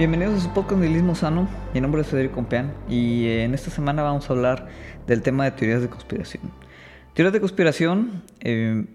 [0.00, 1.46] bienvenidos a su podcast Nihilismo Sano.
[1.74, 4.66] Mi nombre es Federico Compeán y eh, en esta semana vamos a hablar
[5.06, 6.42] del tema de teorías de conspiración.
[7.12, 8.86] Teorías de conspiración, eh,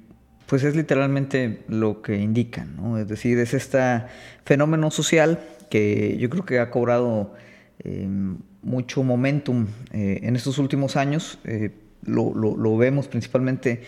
[0.47, 2.97] pues es literalmente lo que indican, ¿no?
[2.97, 4.01] Es decir, es este
[4.45, 7.35] fenómeno social que yo creo que ha cobrado
[7.83, 8.09] eh,
[8.63, 11.37] mucho momentum en estos últimos años.
[12.01, 13.83] Lo, lo vemos principalmente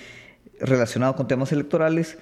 [0.59, 2.19] relacionado con temas electorales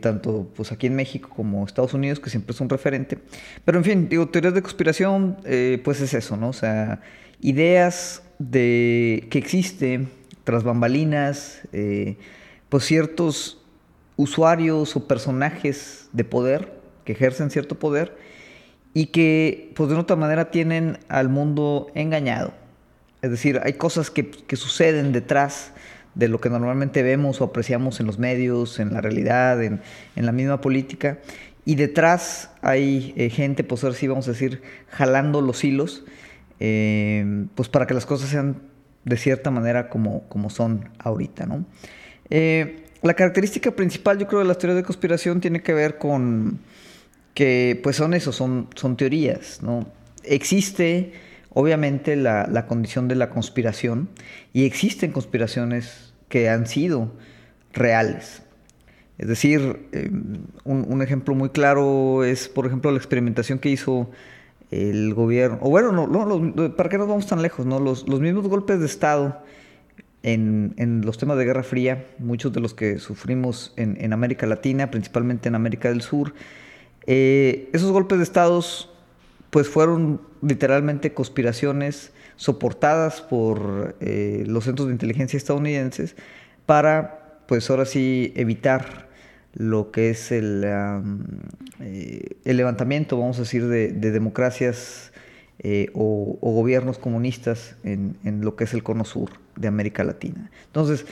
[0.00, 3.18] tanto pues aquí en México como Estados Unidos, que siempre es un referente.
[3.64, 6.50] Pero en fin, digo, teorías de conspiración, eh, pues es eso, ¿no?
[6.50, 7.00] O sea,
[7.40, 10.06] ideas de que existe
[10.44, 12.16] tras bambalinas, eh,
[12.68, 13.58] pues ciertos
[14.16, 18.16] usuarios o personajes de poder que ejercen cierto poder
[18.94, 22.52] y que pues de otra manera tienen al mundo engañado.
[23.22, 25.72] Es decir, hay cosas que, que suceden detrás
[26.18, 29.80] de lo que normalmente vemos o apreciamos en los medios, en la realidad, en,
[30.16, 31.18] la misma política.
[31.64, 36.04] Y detrás hay eh, gente, pues ahora sí vamos a decir, jalando los hilos,
[36.58, 38.56] eh, pues para que las cosas sean
[39.04, 41.64] de cierta manera como, como son ahorita, ¿no?
[42.30, 46.58] Eh, la característica principal, yo creo, de las teorías de conspiración tiene que ver con
[47.32, 49.86] que, pues son eso, son, son teorías, ¿no?
[50.24, 51.12] Existe,
[51.50, 54.08] obviamente, la, la condición de la conspiración
[54.52, 57.10] y existen conspiraciones que han sido
[57.72, 58.42] reales.
[59.18, 64.10] Es decir, em, un, ejemplo muy claro es, por ejemplo, la experimentación que hizo
[64.70, 67.66] el gobierno, o bueno, no, ¿para qué nos vamos tan lejos?
[67.66, 67.80] No?
[67.80, 69.42] Los, mismos golpes de Estado
[70.22, 75.48] en, los temas de Guerra Fría, muchos de los que sufrimos en, América Latina, principalmente
[75.48, 76.34] en América del Sur,
[77.06, 78.62] eh, esos golpes de Estado
[79.50, 86.14] pues fueron literalmente conspiraciones soportadas por eh, los centros de inteligencia estadounidenses
[86.66, 89.08] para, pues ahora sí, evitar
[89.54, 90.62] lo que es el,
[91.80, 95.12] eh, el levantamiento, vamos a decir, de, democracias
[95.58, 100.48] eh, o, gobiernos comunistas en, lo que es el cono sur de América Latina.
[100.66, 101.06] Entonces,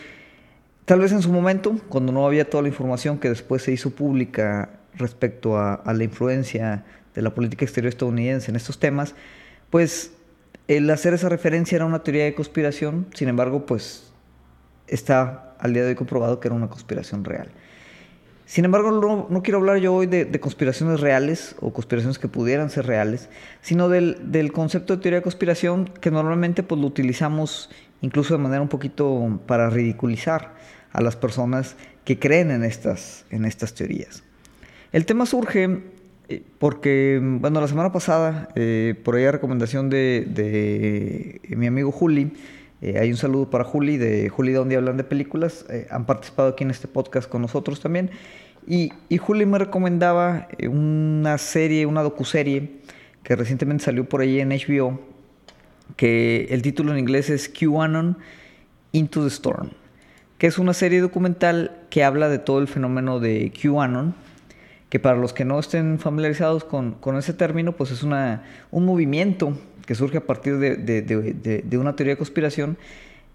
[0.85, 3.91] tal vez en su momento, cuando no había toda la información que después se hizo
[3.91, 6.85] pública respecto a la influencia
[7.17, 9.17] de la política exterior estadounidense en estos temas,
[9.71, 10.13] pues
[10.69, 14.13] el hacer esa referencia era una teoría de conspiración, sin embargo, pues
[14.89, 17.49] está al día de hoy comprobado que era una conspiración real.
[18.47, 18.93] Sin embargo,
[19.29, 23.29] no, quiero hablar yo hoy de, conspiraciones reales o conspiraciones que pudieran ser reales,
[23.61, 27.71] sino del, concepto de teoría de conspiración que normalmente pues, lo utilizamos
[28.03, 30.55] incluso de manera un poquito para ridiculizar
[30.93, 34.23] a las personas que creen en estas, en estas teorías.
[34.93, 35.83] El tema surge
[36.59, 42.33] porque, bueno, la semana pasada, eh, por ahí a recomendación de, mi amigo Juli,
[42.81, 46.65] eh, hay un saludo para Juli, de Juli donde hablan de películas, han participado aquí
[46.65, 48.11] en este podcast con nosotros también,
[48.67, 52.71] y, y Juli me recomendaba una serie, una docuserie,
[53.23, 55.01] que recientemente salió por ahí en HBO,
[55.97, 58.19] que el título en inglés es QAnon
[58.93, 59.71] Into the Storm,
[60.39, 64.15] que es una serie documental que habla de todo el fenómeno de QAnon,
[64.89, 69.59] que para los que no estén familiarizados con, ese término, pues es una, un movimiento
[69.85, 72.77] que surge a partir de, una teoría de conspiración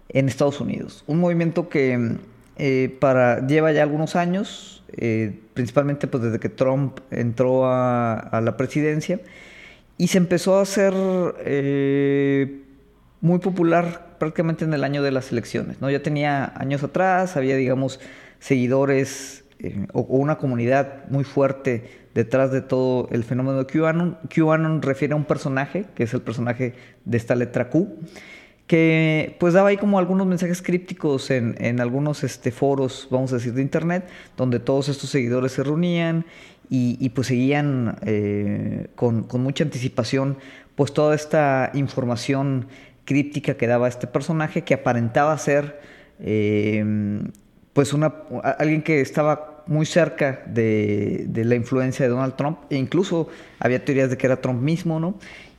[0.08, 1.04] en Estados Unidos.
[1.06, 2.16] Un movimiento que
[2.56, 8.56] eh, para, lleva ya algunos años, eh, principalmente pues desde que Trump entró a, la
[8.56, 9.20] presidencia,
[9.98, 10.94] y se empezó a hacer
[11.44, 12.62] eh,
[13.20, 15.80] muy popular prácticamente en el año de las elecciones.
[15.80, 15.90] ¿no?
[15.90, 18.00] Ya tenía años atrás, había, digamos,
[18.40, 24.18] seguidores eh, o, una comunidad muy fuerte detrás de todo el fenómeno QAnon.
[24.28, 26.74] QAnon refiere a un personaje, que es el personaje
[27.04, 27.88] de esta letra Q,
[28.66, 33.54] que pues daba ahí como algunos mensajes crípticos en, algunos este, foros, vamos a decir,
[33.54, 36.26] de internet, donde todos estos seguidores se reunían
[36.68, 40.38] y, pues seguían eh, con, mucha anticipación
[40.74, 42.66] pues toda esta información
[43.04, 45.80] críptica que daba este personaje que aparentaba ser
[46.18, 47.22] eh,
[47.72, 48.14] pues una,
[48.58, 53.28] alguien que estaba muy cerca de, la influencia de Donald Trump e incluso
[53.58, 55.14] había teorías de que era Trump mismo, ¿no?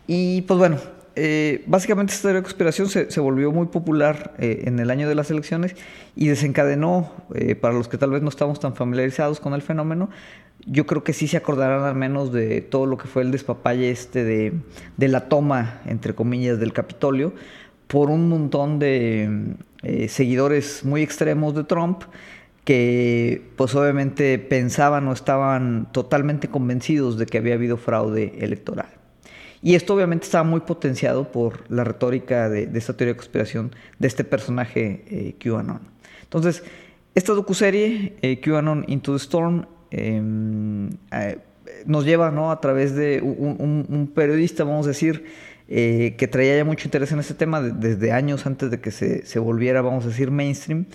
[0.08, 0.78] Y pues bueno,
[1.16, 5.16] eh, básicamente esta teoría de conspiración se, volvió muy popular eh, en el año de
[5.16, 5.76] las elecciones
[6.16, 10.10] y desencadenó, eh, para los que tal vez no estamos tan familiarizados con el fenómeno,
[10.66, 13.92] yo creo que sí se acordarán al menos de todo lo que fue el despapalle
[13.92, 14.54] este de,
[14.98, 17.34] de la toma, entre comillas, del Capitolio
[17.88, 19.56] por un montón de
[20.08, 22.04] seguidores muy extremos de Trump
[22.64, 28.88] que pues obviamente pensaban o estaban totalmente convencidos de que había habido fraude electoral.
[29.62, 34.08] Y esto obviamente estaba muy potenciado por la retórica de, esta teoría de conspiración de
[34.08, 35.80] este personaje eh, QAnon.
[36.24, 36.64] Entonces,
[37.16, 41.38] esta docuserie, eh, QAnon Into the Storm, em, eh,
[41.86, 42.52] nos lleva, ¿no?
[42.52, 45.26] A través de un, periodista, vamos a decir,
[45.66, 49.40] que traía ya mucho interés en este tema desde años antes de que se, se,
[49.40, 50.86] volviera, vamos a decir, mainstream.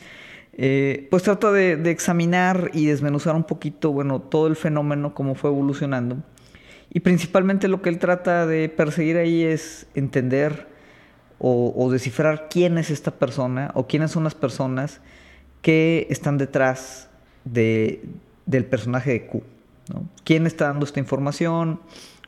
[0.60, 5.50] Eh, pues trata de, examinar y desmenuzar un poquito, bueno, todo el fenómeno, cómo fue
[5.50, 6.16] evolucionando.
[6.92, 10.66] Y principalmente lo que él trata de perseguir ahí es entender
[11.38, 15.00] o, descifrar quién es esta persona o quiénes son las personas
[15.62, 17.08] que están detrás
[17.44, 18.02] de,
[18.44, 19.42] del personaje de Q.
[20.24, 21.80] ¿Quién está dando esta información?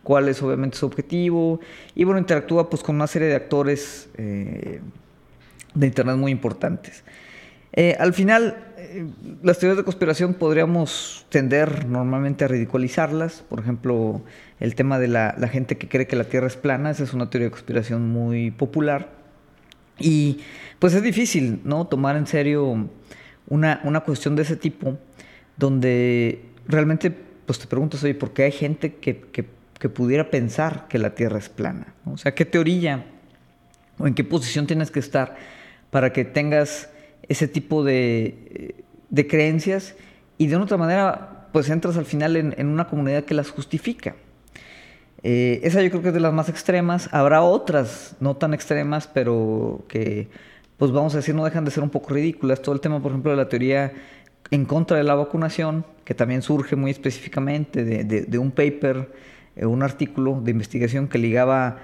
[0.04, 1.58] ¿Cuál es obviamente su objetivo?
[1.96, 4.80] Y bueno, interactúa pues con una serie de actores eh,
[5.74, 7.02] de Internet muy importantes.
[7.72, 9.06] Eh, al final, eh,
[9.42, 13.44] las teorías de conspiración podríamos tender normalmente a ridiculizarlas.
[13.48, 14.22] Por ejemplo,
[14.58, 17.30] el tema de la, gente que cree que la Tierra es plana, esa es una
[17.30, 19.10] teoría de conspiración muy popular.
[19.98, 20.40] Y
[20.78, 21.86] pues es difícil, ¿no?
[21.86, 22.88] Tomar en serio
[23.46, 24.98] una, una cuestión de ese tipo,
[25.56, 30.98] donde realmente pues te preguntas, oye, ¿por qué hay gente que, que, pudiera pensar que
[30.98, 31.94] la Tierra es plana?
[32.04, 33.06] O sea, ¿qué teoría
[33.98, 35.36] o en qué posición tienes que estar
[35.90, 36.90] para que tengas
[37.30, 38.74] ese tipo de,
[39.08, 39.94] de creencias
[40.36, 43.50] y de una otra manera pues entras al final en, en una comunidad que las
[43.50, 44.14] justifica?
[45.22, 47.08] Eh, esa yo creo que es de las más extremas.
[47.12, 50.28] Habrá otras no tan extremas, pero que,
[50.76, 52.62] pues vamos a decir, no dejan de ser un poco ridículas.
[52.62, 53.92] Todo el tema, por ejemplo, de la teoría
[54.50, 59.12] en contra de la vacunación, que también surge muy específicamente de, un paper,
[59.56, 61.78] eh, un artículo de investigación que ligaba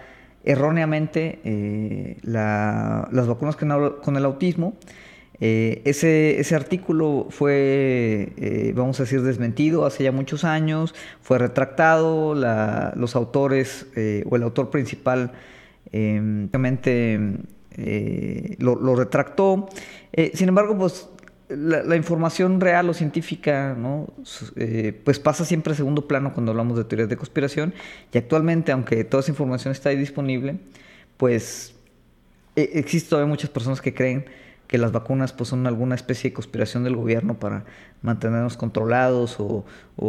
[0.44, 4.74] erróneamente eh, las vacunas con el autismo
[5.40, 11.38] eh, ese, ese, artículo fue, eh, vamos a decir, desmentido hace ya muchos años, fue
[11.38, 15.32] retractado, los autores eh, o el autor principal
[15.92, 17.18] realmente
[18.58, 19.68] lo, retractó.
[20.34, 21.08] sin embargo, pues
[21.48, 24.08] la, información real o científica ¿no?
[25.04, 27.72] pues pasa siempre a segundo plano cuando hablamos de teorías de conspiración
[28.12, 30.58] y actualmente, aunque toda esa información está ahí disponible,
[31.16, 31.74] pues
[32.56, 34.26] e, existen todavía muchas personas que creen
[34.66, 37.64] que las vacunas pues, son alguna especie de conspiración del gobierno para
[38.02, 39.64] mantenernos controlados o,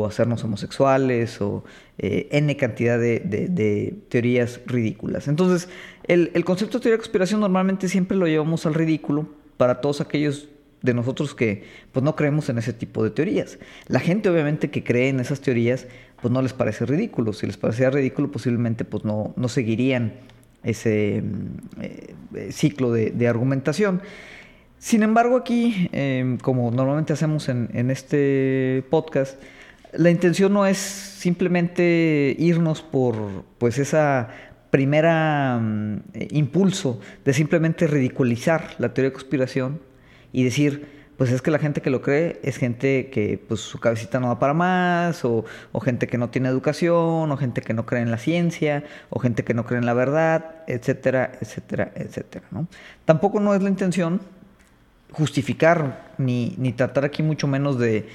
[0.06, 1.63] hacernos homosexuales o
[1.98, 5.27] eh, N cantidad de, teorías ridículas.
[5.27, 5.69] Entonces,
[6.04, 9.27] el, concepto de teoría de conspiración normalmente siempre lo llevamos al ridículo
[9.57, 10.50] para todos aquellos
[10.81, 13.57] de nosotros que pues no creemos en ese tipo de teorías.
[13.88, 15.88] La gente obviamente que cree en esas teorías
[16.21, 17.33] pues no les parece ridículo.
[17.33, 20.13] Si les parecía ridículo posiblemente pues no, no seguirían
[20.63, 24.01] ese mm, eh, ciclo de argumentación.
[24.79, 29.41] Sin embargo, aquí, em, como normalmente hacemos en, este podcast,
[29.94, 33.15] la intención no es simplemente irnos por
[33.57, 34.29] pues esa
[34.69, 36.01] primera mm,
[36.31, 39.81] impulso de simplemente ridiculizar la teoría de conspiración
[40.31, 40.88] y decir,
[41.18, 44.27] pues es que la gente que lo cree es gente que pues su cabecita no
[44.27, 48.03] va para más, o, o, gente que no tiene educación, o gente que no cree
[48.03, 52.45] en la ciencia, o gente que no cree en la verdad, etcétera, etcétera, etcétera.
[52.51, 52.68] ¿no?
[53.06, 54.21] Tampoco no es la intención
[55.12, 58.07] justificar ni, tratar aquí mucho menos de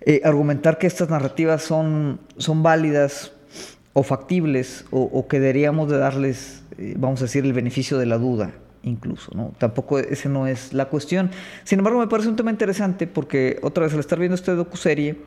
[0.00, 3.32] eh, argumentar que estas narrativas son, son válidas
[3.92, 8.18] o factibles o, que deberíamos de darles, eh, vamos a decir, el beneficio de la
[8.18, 8.52] duda
[8.84, 9.54] incluso, ¿no?
[9.58, 11.30] Tampoco ese no es la cuestión.
[11.62, 15.20] Sin embargo, me parece un tema interesante porque otra vez al estar viendo esta docuserie,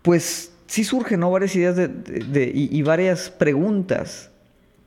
[0.00, 1.30] pues sí surgen ¿no?
[1.30, 4.30] varias ideas y, y varias preguntas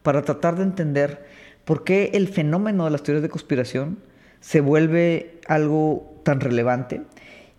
[0.01, 1.27] para tratar de entender
[1.63, 3.99] por qué el fenómeno de las teorías de conspiración
[4.39, 7.01] se vuelve algo tan relevante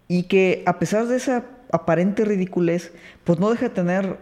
[0.08, 2.92] y que a pesar de esa aparente ridiculez,
[3.24, 4.18] pues no deja de tener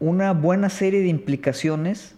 [0.00, 2.14] una buena serie de implicaciones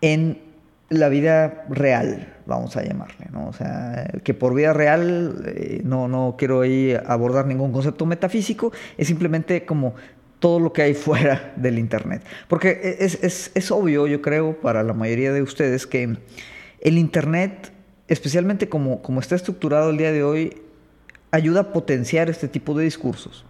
[0.00, 0.40] en
[0.88, 3.48] la vida real, vamos a llamarle, ¿no?
[3.48, 8.72] O sea, que por vida real eh, no, no quiero ahí abordar ningún concepto metafísico,
[8.96, 9.94] es simplemente como
[10.38, 12.22] todo lo que hay fuera del Internet.
[12.46, 16.16] Porque es, es, es obvio, yo creo, para la mayoría de ustedes, que
[16.80, 17.72] el Internet
[18.08, 20.62] especialmente como, como está estructurado el día de hoy,
[21.30, 23.44] ayuda a potenciar este tipo de discursos.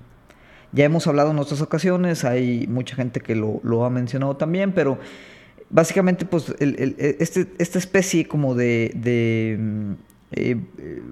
[0.73, 4.99] Ya hemos hablado en otras ocasiones, hay mucha gente que lo, ha mencionado también, pero
[5.71, 9.93] básicamente pues este, esta especie como de, mm,
[10.33, 10.57] eh,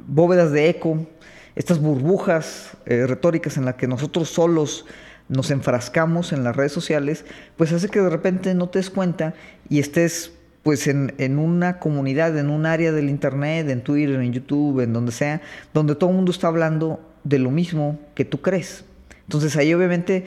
[0.06, 1.06] bóvedas de eco,
[1.54, 4.86] estas burbujas eh, retóricas en las que nosotros solos
[5.28, 7.24] nos enfrascamos en las redes sociales,
[7.56, 9.34] pues hace que de repente no te des cuenta
[9.68, 10.32] y estés
[10.64, 15.12] pues en, una comunidad, en un área del Internet, en Twitter, en YouTube, en donde
[15.12, 15.42] sea,
[15.74, 18.82] donde todo el mundo está hablando de lo mismo que tú crees.
[19.24, 20.26] Entonces ahí obviamente,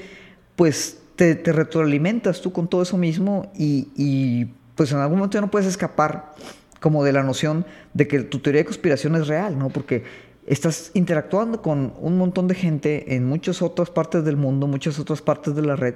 [0.56, 5.68] pues te, retroalimentas tú con todo eso mismo y, pues en algún momento no puedes
[5.68, 6.34] escapar
[6.80, 7.66] como de la noción
[7.96, 9.70] de que tu teoría de conspiración es real, ¿no?
[9.70, 10.04] Porque
[10.46, 15.24] estás interactuando con un montón de gente en muchas otras partes del mundo, muchas otras
[15.24, 15.96] partes de la red,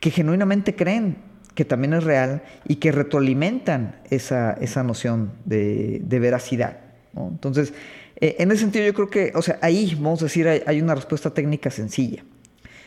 [0.00, 1.27] que genuinamente creen
[1.58, 6.78] que también es real y que retroalimentan esa, esa noción de, veracidad.
[7.16, 7.74] Entonces,
[8.14, 10.94] eh, en ese sentido yo creo que, o sea, ahí, vamos a decir, hay, una
[10.94, 12.22] respuesta técnica sencilla.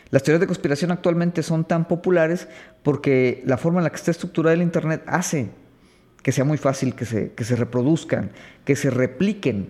[0.10, 2.48] Las teorías de conspiración actualmente son tan populares
[2.82, 5.50] porque la forma en la que está estructurada el Internet hace
[6.24, 8.32] que sea muy fácil que se, que se reproduzcan,
[8.64, 9.70] que se repliquen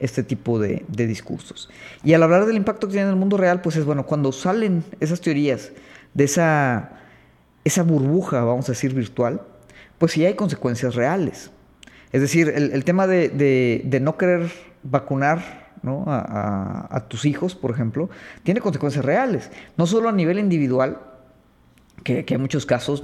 [0.00, 1.70] este tipo de, de, discursos.
[2.02, 4.32] Y al hablar del impacto que tiene en el mundo real, pues es bueno, cuando
[4.32, 5.70] salen esas teorías
[6.14, 6.99] de esa,
[7.64, 9.42] esa burbuja, vamos a decir, virtual,
[9.98, 11.50] pues sí hay consecuencias reales.
[12.12, 14.50] Es decir, el, tema de, no querer
[14.82, 18.10] vacunar A, tus hijos, por ejemplo,
[18.42, 19.50] tiene consecuencias reales.
[19.76, 20.98] No solo a nivel individual,
[22.02, 23.02] que, hay muchos casos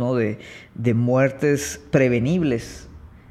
[0.74, 2.85] de muertes prevenibles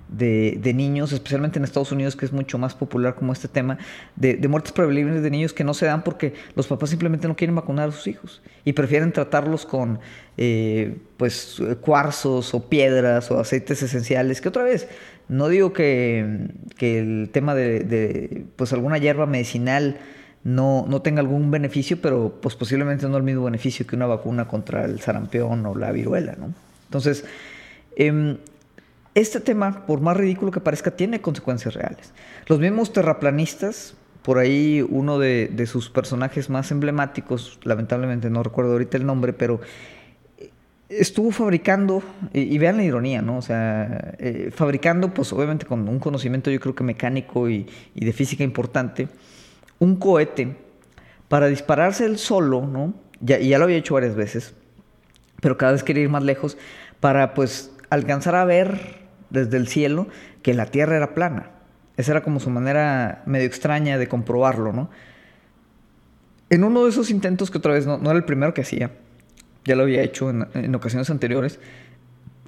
[0.07, 3.77] de, niños, especialmente en Estados Unidos, que es mucho más popular como este tema,
[4.15, 7.55] de, muertes prevenibles de niños que no se dan porque los papás simplemente no quieren
[7.55, 9.99] vacunar a sus hijos y prefieren tratarlos con
[10.37, 14.87] eh, pues cuarzos o piedras o aceites esenciales, que otra vez,
[15.27, 19.97] no digo que, el tema de, pues alguna hierba medicinal
[20.43, 24.47] no, no, tenga algún beneficio, pero pues posiblemente no el mismo beneficio que una vacuna
[24.47, 26.53] contra el sarampión o la viruela, ¿no?
[26.85, 27.25] Entonces,
[27.95, 28.37] eh,
[29.15, 32.13] este tema, por más ridículo que parezca, tiene consecuencias reales.
[32.47, 38.97] Los mismos terraplanistas, por ahí uno de, sus personajes más emblemáticos, lamentablemente no recuerdo ahorita
[38.97, 39.61] el nombre, pero
[40.37, 40.51] eh,
[40.89, 42.03] estuvo fabricando,
[42.33, 43.37] y, vean la ironía, ¿no?
[43.37, 48.13] O sea, eh, fabricando, pues obviamente con un conocimiento yo creo que mecánico y, de
[48.13, 49.07] física importante,
[49.79, 50.57] un cohete
[51.29, 52.93] para dispararse él solo, ¿no?
[53.21, 54.55] Y ya lo había hecho varias veces,
[55.39, 56.57] pero cada vez quería ir más lejos
[56.99, 60.07] para pues alcanzar a ver desde el cielo
[60.41, 61.51] que la Tierra era plana.
[61.97, 64.89] Esa era como su manera medio extraña de comprobarlo, ¿no?
[66.49, 68.91] En uno de esos intentos, que otra vez no, era el primero que hacía,
[69.63, 71.59] ya lo había hecho en, ocasiones anteriores,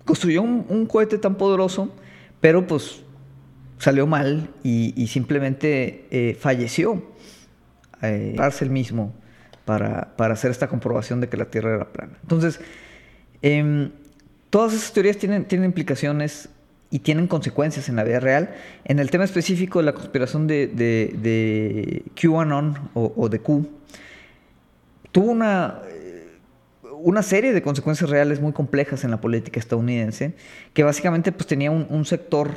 [0.05, 1.93] construyó un, cohete tan poderoso,
[2.39, 3.01] pero pues
[3.79, 7.03] salió mal y, simplemente eh, falleció.
[8.03, 9.15] Eh, el mismo
[9.65, 12.13] para, para, hacer esta comprobación de que la Tierra era plana.
[12.21, 12.59] Entonces,
[13.41, 13.91] em,
[14.51, 16.49] todas esas teorías tienen, tienen implicaciones
[16.89, 18.55] y tienen consecuencias en la vida real.
[18.85, 23.67] En el tema específico de la conspiración de, de, QAnon o, de Q,
[25.11, 25.81] tuvo una,
[27.01, 30.33] una serie de consecuencias reales muy complejas en la política estadounidense,
[30.73, 32.51] que básicamente pues, tenía un, sector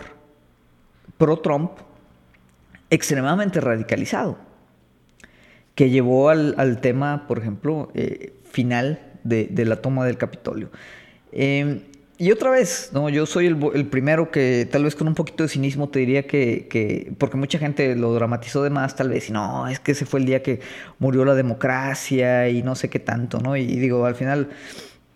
[1.19, 1.73] pro-Trump
[2.89, 4.39] extremadamente radicalizado,
[5.75, 10.71] que llevó al, tema, por ejemplo, eh, final de, la toma del Capitolio.
[11.33, 11.90] Eh,
[12.21, 15.49] y otra vez, no, yo soy el, primero que tal vez con un poquito de
[15.49, 19.67] cinismo te diría que, porque mucha gente lo dramatizó de más tal vez, y no,
[19.69, 20.61] es que ese fue el día que
[20.99, 23.57] murió la democracia y no sé qué tanto, ¿no?
[23.57, 24.51] Y, digo, al final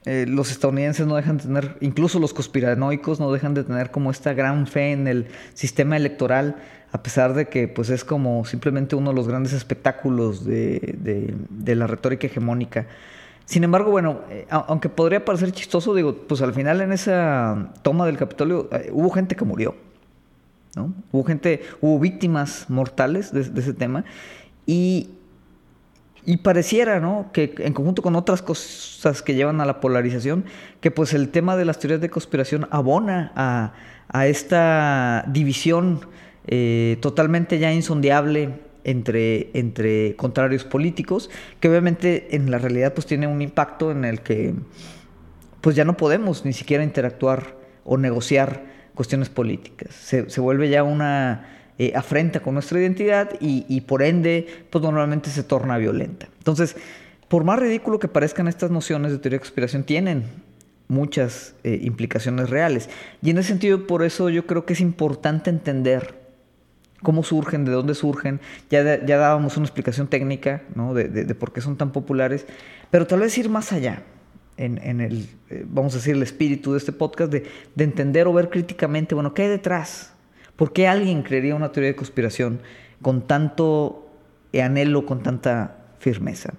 [0.06, 4.10] eh, los estadounidenses no dejan de tener, incluso los conspiranoicos no dejan de tener como
[4.10, 6.56] esta gran fe en el sistema electoral,
[6.90, 11.34] a pesar de que pues es como simplemente uno de los grandes espectáculos de, de,
[11.50, 12.86] de la retórica hegemónica.
[13.46, 18.06] Sin embargo, bueno, eh, aunque podría parecer chistoso, digo, pues al final en esa toma
[18.06, 19.76] del Capitolio eh, hubo gente que murió,
[20.76, 20.94] ¿no?
[21.12, 24.04] Hubo gente, hubo víctimas mortales de, ese tema
[24.64, 25.10] y,
[26.24, 27.30] y pareciera, ¿no?
[27.32, 30.46] Que en conjunto con otras cosas que llevan a la polarización,
[30.80, 33.72] que pues el tema de las teorías de conspiración abona a,
[34.26, 36.00] esta división
[36.46, 43.26] eh, totalmente ya insondiable entre, entre contrarios políticos, que obviamente en la realidad pues tiene
[43.26, 44.54] un impacto en el que
[45.60, 48.64] pues ya no podemos ni siquiera interactuar o negociar
[48.94, 49.94] cuestiones políticas.
[49.94, 55.42] Se, vuelve ya una eh, afrenta con nuestra identidad y, por ende pues normalmente se
[55.42, 56.28] torna violenta.
[56.38, 56.76] Entonces,
[57.28, 60.24] por más ridículo que parezcan estas nociones de teoría de conspiración, tienen
[60.88, 62.90] muchas eh, implicaciones reales.
[63.22, 66.23] Y en ese sentido, por eso yo creo que es importante entender
[67.02, 68.40] cómo surgen, de dónde surgen.
[68.70, 70.94] Ya, ya dábamos una explicación técnica ¿no?
[70.94, 72.46] de, de, por qué son tan populares,
[72.90, 74.02] pero tal vez ir más allá
[74.56, 78.26] en, en el, eh, vamos a decir, el espíritu de este podcast, de, de, entender
[78.26, 80.12] o ver críticamente, bueno, ¿qué hay detrás?
[80.56, 82.60] ¿Por qué alguien creería una teoría de conspiración
[83.02, 84.08] con tanto
[84.52, 86.54] anhelo, con tanta firmeza?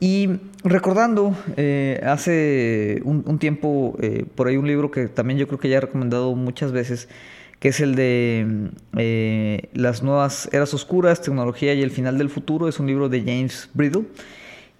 [0.00, 0.28] Y
[0.62, 5.68] recordando, eh, hace un, tiempo, eh, por ahí un libro que también yo creo que
[5.68, 7.08] ya he recomendado muchas veces,
[7.60, 12.68] que es el de eh, Las nuevas eras oscuras, tecnología y el final del futuro.
[12.68, 14.04] Es un libro de James Bridle.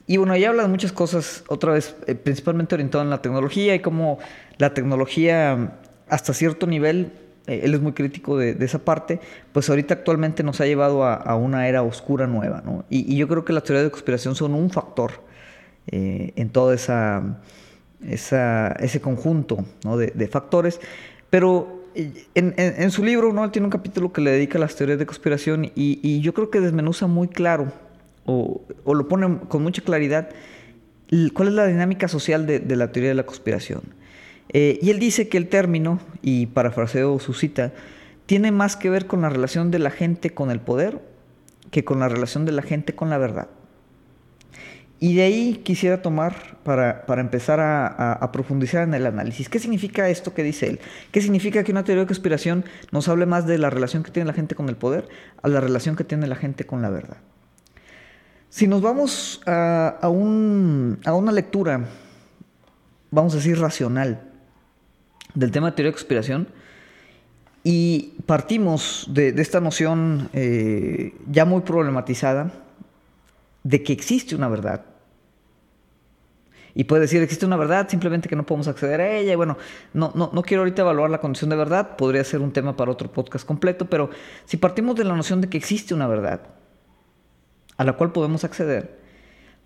[0.07, 3.75] Y bueno, ahí habla de muchas cosas, otra vez, eh, principalmente orientado en la tecnología
[3.75, 4.19] y cómo
[4.57, 7.13] la tecnología hasta cierto nivel
[7.47, 9.21] eh, él es muy crítico de, esa parte,
[9.53, 12.87] pues ahorita actualmente nos ha llevado a, una era oscura nueva, ¿no?
[12.89, 15.13] Y, yo creo que las teorías de conspiración son un factor
[15.91, 17.41] en todo esa,
[18.01, 20.81] ese conjunto de, factores,
[21.31, 21.78] pero
[22.35, 23.45] en, su libro, ¿no?
[23.45, 26.51] Él tiene un capítulo que le dedica a las teorías de conspiración y, yo creo
[26.51, 27.73] que desmenuza muy claro
[28.25, 30.31] o, lo pone con mucha claridad
[31.33, 33.83] cuál es la dinámica social de la teoría de la conspiración.
[34.51, 37.73] Eh, y él dice que el término, y parafraseo su cita,
[38.27, 41.01] tiene más que ver con la relación de la gente con el poder
[41.71, 43.49] que con la relación de la gente con la verdad.
[45.01, 49.49] Y de ahí quisiera tomar para, empezar a, profundizar en el análisis.
[49.49, 50.81] ¿Qué significa esto que dice él?
[51.13, 54.27] ¿Qué significa que una teoría de conspiración nos hable más de la relación que tiene
[54.27, 55.09] la gente con el poder
[55.43, 57.19] a la relación que tiene la gente con la verdad?
[58.51, 61.85] Si nos vamos a, a una lectura,
[63.11, 64.23] vamos a decir, racional,
[65.35, 66.49] del tema de teoría de conspiración
[67.63, 72.53] y partimos de, esta noción eh, ya muy problematizada
[73.63, 74.85] de que existe una verdad.
[76.75, 79.33] Y puede decir, existe una verdad, simplemente que no podemos acceder a ella.
[79.33, 79.59] Y bueno,
[79.93, 82.93] no, no, no quiero ahorita evaluar la condición de verdad, podría ser un tema para
[82.93, 84.11] otro podcast completo, pero
[84.45, 86.41] si partimos de la noción de que existe una verdad
[87.77, 88.99] a la cual podemos acceder,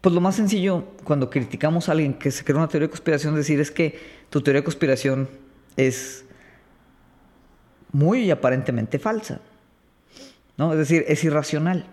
[0.00, 3.34] pues lo más sencillo cuando criticamos a alguien que se crea una teoría de conspiración,
[3.34, 3.98] decir es que
[4.30, 5.28] tu teoría de conspiración
[5.76, 6.24] es
[7.92, 9.40] muy aparentemente falsa.
[10.56, 10.72] ¿no?
[10.72, 11.86] Es decir, es irracional.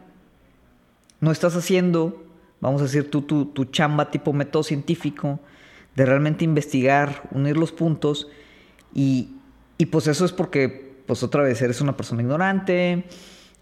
[1.22, 2.24] No estás haciendo,
[2.62, 5.40] vamos a decir, tu, tu, tu chamba tipo método científico
[5.96, 8.28] de realmente investigar, unir los puntos
[8.94, 9.36] y,
[9.78, 13.06] y pues eso es porque, pues otra vez, eres una persona ignorante,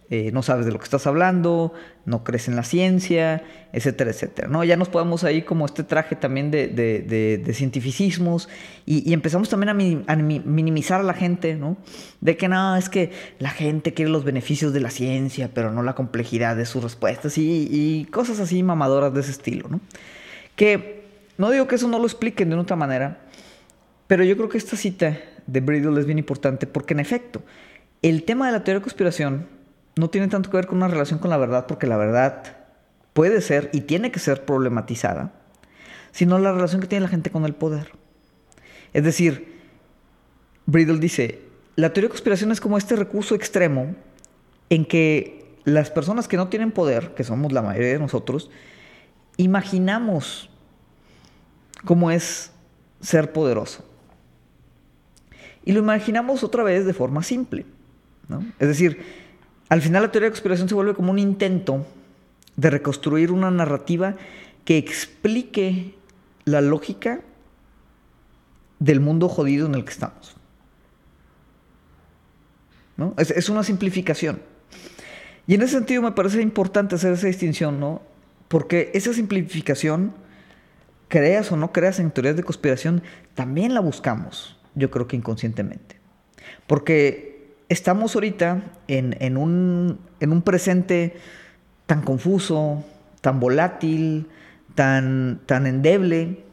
[0.10, 1.74] eh, no sabes de lo que estás hablando,
[2.06, 4.48] no crees en la ciencia, etcétera, etcétera.
[4.48, 4.64] ¿no?
[4.64, 8.48] Ya nos podemos ahí como este traje también de, de, cientificismos
[8.86, 11.76] y, empezamos también a, minimizar a la gente, ¿no?
[12.22, 15.84] De que no, es que la gente quiere los beneficios de la ciencia, pero no
[15.84, 19.82] la complejidad de sus respuestas y, cosas así mamadoras de ese estilo, ¿no?
[20.56, 21.04] Que
[21.38, 23.26] no digo que eso no lo expliquen de otra manera,
[24.08, 25.18] pero yo creo que esta cita
[25.48, 27.44] de Bridle es bien importante porque en efecto,
[28.02, 29.57] el tema de la teoría de conspiración
[29.98, 32.44] no tiene tanto que ver con una relación con la verdad, porque la verdad
[33.14, 35.34] puede ser y tiene que ser problematizada,
[36.12, 37.92] sino la relación que tiene la gente con el poder.
[38.94, 39.58] Es decir,
[40.66, 41.42] Bridle dice,
[41.76, 43.96] la teoría de conspiración es como este recurso extremo
[44.70, 48.50] en que las personas que no tienen poder, que somos la mayoría de nosotros,
[49.38, 50.50] imaginamos
[51.86, 52.52] cómo es
[53.02, 53.86] ser poderoso.
[55.66, 57.66] Y lo imaginamos otra vez de forma simple.
[58.60, 59.27] Es decir,
[59.70, 61.86] al final la teoría de conspiración se vuelve como un intento
[62.56, 64.16] de reconstruir una narrativa
[64.66, 65.96] que explique
[66.46, 67.22] la lógica
[68.80, 70.36] del mundo jodido en el que estamos.
[72.96, 73.14] ¿No?
[73.18, 74.42] Es, una simplificación.
[75.46, 78.02] Y en ese sentido me parece importante hacer esa distinción, ¿no?
[78.48, 80.14] Porque esa simplificación,
[81.08, 83.04] creas o no creas en teorías de conspiración,
[83.36, 85.98] también la buscamos, yo creo que inconscientemente.
[86.66, 87.37] Porque
[87.70, 91.18] estamos ahorita en, un, presente
[91.86, 92.84] tan confuso,
[93.22, 94.28] tan volátil,
[94.76, 96.44] tan, endeble,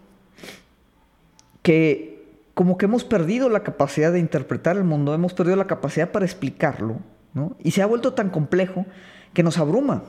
[1.63, 2.15] que
[2.55, 6.25] como que hemos perdido la capacidad de interpretar el mundo, hemos perdido la capacidad para
[6.25, 7.01] explicarlo,
[7.33, 7.57] ¿no?
[7.63, 8.87] Y se ha vuelto tan complejo
[9.33, 10.05] que nos abruma.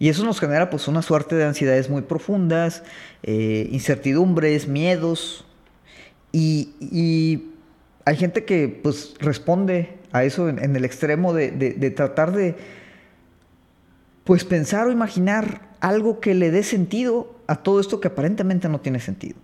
[0.00, 2.82] Y eso nos genera pues una suerte de ansiedades muy profundas,
[3.22, 5.44] eh, incertidumbres, miedos,
[6.32, 7.51] y
[8.04, 12.56] hay gente que pues responde a eso en, el extremo de, tratar de
[14.24, 18.80] pues pensar o imaginar algo que le dé sentido a todo esto que aparentemente no
[18.80, 19.36] tiene sentido.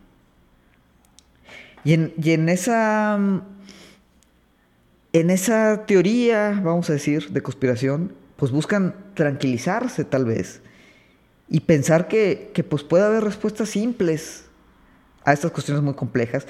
[1.85, 3.19] Y en, y en esa
[5.13, 10.61] en esa teoría, vamos a decir, de conspiración, pues buscan tranquilizarse tal vez
[11.49, 14.45] y pensar que, que pues puede haber respuestas simples
[15.25, 16.47] a estas cuestiones muy complejas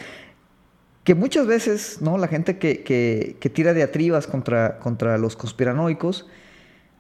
[1.09, 2.19] que muchas veces, ¿no?
[2.19, 6.27] La gente que, que, tira diatribas contra, contra los conspiranoicos,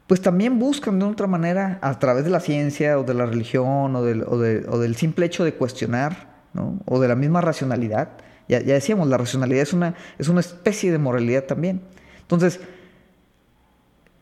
[0.07, 3.94] pues también buscan de otra manera, a través de la ciencia o de la religión
[3.94, 6.81] o del, o, del simple hecho de cuestionar, ¿no?
[6.87, 8.12] O de la misma racionalidad.
[8.49, 11.83] Ya, ya, decíamos, la racionalidad es una, es una especie de moralidad también.
[12.23, 12.61] Entonces,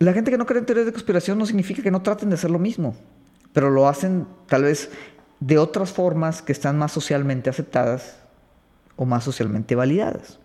[0.00, 2.34] la gente que no cree en teorías de conspiración no significa que no traten de
[2.34, 2.96] hacer lo mismo,
[3.52, 4.90] pero lo hacen tal vez
[5.38, 8.25] de otras formas que están más socialmente aceptadas
[8.96, 10.40] o más socialmente validadas.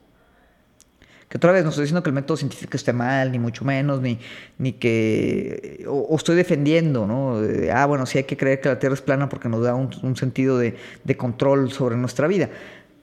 [1.31, 4.01] Que otra vez no estoy diciendo que el método científico esté mal, ni mucho menos,
[4.01, 4.19] ni,
[4.57, 5.85] ni que.
[5.87, 7.37] O, estoy defendiendo, ¿no?
[7.73, 10.17] ah, bueno, sí hay que creer que la Tierra es plana porque nos da un,
[10.17, 10.75] sentido de,
[11.15, 12.49] control sobre nuestra vida.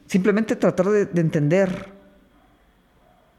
[0.09, 1.89] Simplemente tratar de, entender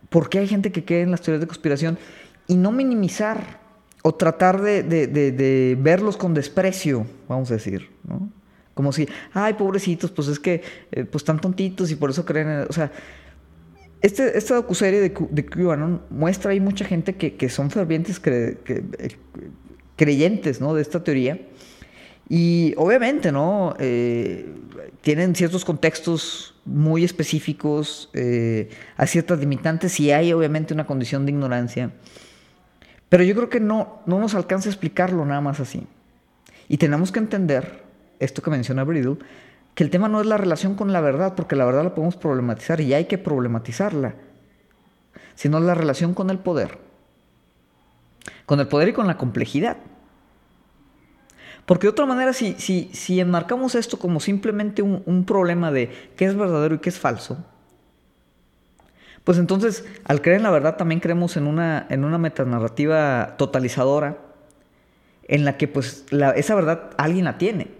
[0.10, 2.00] por qué hay gente que cree en las teorías de conspiración
[2.48, 3.60] y no minimizar
[4.02, 8.39] o tratar de, verlos con desprecio, vamos a decir, ¿no?
[8.80, 10.64] Como si, ay, pobrecitos, pues es que,
[10.94, 12.60] eh, pues están tontitos y por eso creen, en...
[12.70, 12.90] o sea,
[14.02, 18.58] este, esta docuserie de, de QAnon muestra ahí mucha gente que, son fervientes eh,
[19.98, 20.74] creyentes, ¿no?
[20.74, 21.42] De esta teoría.
[22.30, 23.76] Y obviamente, ¿no?
[23.80, 24.50] Eh,
[25.02, 31.34] tienen ciertos contextos muy específicos, eh, a ciertas limitantes y hay obviamente una condición de
[31.34, 31.92] ignorancia.
[33.10, 35.86] Pero yo creo que no, no nos alcanza a explicarlo nada más así.
[36.70, 37.89] Y tenemos que entender,
[38.20, 39.18] esto que menciona Bridle,
[39.76, 42.16] que el tema no es la relación con la verdad, porque la verdad la podemos
[42.16, 44.16] problematizar y hay que problematizarla,
[45.36, 46.80] sino la relación con el poder.
[48.46, 49.78] Con el poder y con la complejidad.
[51.66, 56.26] Porque de otra manera, si, si, si enmarcamos esto como simplemente un, problema de qué
[56.26, 57.38] es verdadero y qué es falso,
[59.24, 64.18] pues entonces al creer en la verdad también creemos en una, en una metanarrativa totalizadora
[65.28, 66.06] en la que pues
[66.36, 67.79] esa verdad alguien la tiene.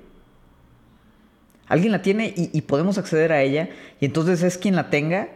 [1.70, 5.30] Alguien la tiene y, podemos acceder a ella y entonces es quien la tenga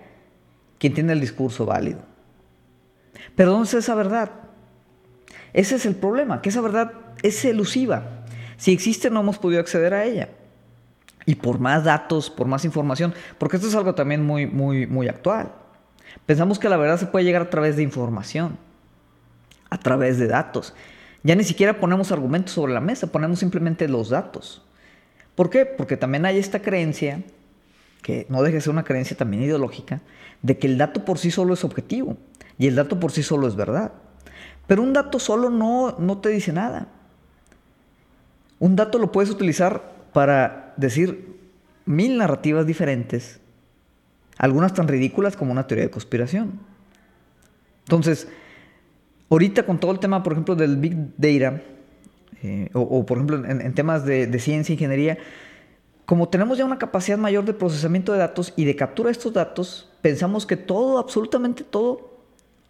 [0.79, 1.99] quien tiene el discurso válido.
[3.35, 4.31] Pero ¿dónde es esa verdad?
[5.53, 6.91] Ese es el problema, que esa verdad
[7.21, 8.25] es elusiva.
[8.57, 10.29] Si existe, no hemos podido acceder a ella.
[11.25, 15.07] Y por más datos, por más información, porque esto es algo también muy, muy, muy
[15.07, 15.53] actual.
[16.25, 18.57] Pensamos que la verdad se puede llegar a través de información,
[19.69, 20.73] a través de datos.
[21.21, 24.63] Ya ni siquiera ponemos argumentos sobre la mesa, ponemos simplemente los datos.
[25.35, 25.65] ¿Por qué?
[25.65, 27.21] Porque también hay esta creencia,
[28.01, 30.01] que no deje de ser una creencia también ideológica,
[30.41, 32.17] de que el dato por sí solo es objetivo
[32.57, 33.93] y el dato por sí solo es verdad.
[34.67, 36.87] Pero un dato solo no, no te dice nada.
[38.59, 41.39] Un dato lo puedes utilizar para decir
[41.85, 43.39] mil narrativas diferentes,
[44.37, 46.59] algunas tan ridículas como una teoría de conspiración.
[47.85, 48.27] Entonces,
[49.29, 51.61] ahorita con todo el tema, por ejemplo, del Big Data,
[52.43, 55.17] eh, o, por ejemplo en, temas de, de ciencia, ingeniería,
[56.05, 59.33] como tenemos ya una capacidad mayor de procesamiento de datos y de captura de estos
[59.33, 62.19] datos, pensamos que todo, absolutamente todo,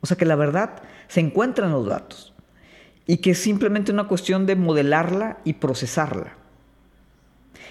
[0.01, 2.33] o sea que la verdad se encuentra en los datos
[3.07, 6.37] y que es simplemente una cuestión de modelarla y procesarla.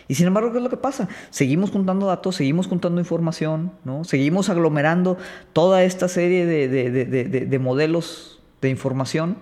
[0.09, 1.09] Y sin embargo, ¿qué es lo que pasa?
[1.31, 4.05] Seguimos juntando datos, seguimos juntando información, ¿no?
[4.05, 5.17] seguimos aglomerando
[5.53, 9.37] toda esta serie de, modelos de información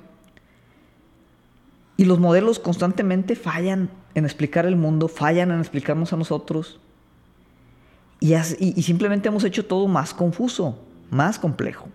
[2.00, 6.80] y los modelos constantemente fallan en explicar el mundo, fallan en explicarnos a nosotros
[8.20, 10.78] y, y simplemente hemos hecho todo más confuso,
[11.10, 11.88] más complejo.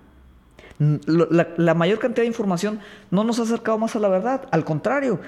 [0.78, 4.48] La, mayor cantidad de información no nos ha acercado más a la verdad.
[4.52, 5.22] Al contrario,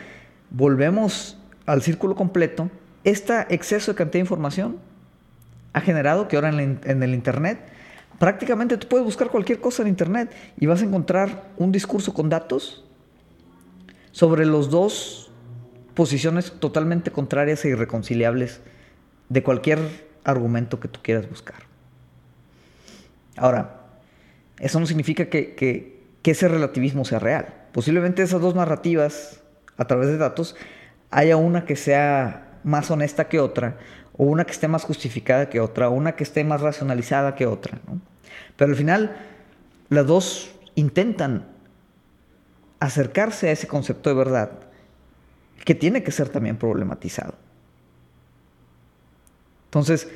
[0.51, 2.69] volvemos al círculo completo.
[3.03, 4.77] Este exceso de cantidad de información
[5.73, 7.67] ha generado que ahora en, en el Internet
[8.19, 12.29] prácticamente tú puedes buscar cualquier cosa en Internet y vas a encontrar un discurso con
[12.29, 12.86] datos
[14.17, 15.29] sobre los dos
[15.93, 18.61] posiciones totalmente contrarias e irreconciliables
[19.29, 19.77] de cualquier
[20.23, 21.67] argumento que tú quieras buscar.
[23.35, 23.81] Ahora,
[24.59, 27.53] eso no significa que, ese relativismo sea real.
[27.71, 29.43] Posiblemente esas dos narrativas,
[29.77, 30.55] a través de datos,
[31.11, 33.77] haya una que sea más honesta que otra,
[34.13, 37.45] o una que esté más justificada que otra, o una que esté más racionalizada que
[37.45, 37.77] otra.
[38.55, 39.15] Pero al final,
[39.89, 41.55] las dos intentan
[42.79, 44.51] acercarse a ese concepto de verdad
[45.65, 47.33] que tiene que ser también problematizado.
[49.65, 50.07] Entonces,